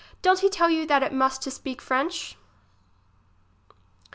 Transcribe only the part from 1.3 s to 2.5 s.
to speak f rench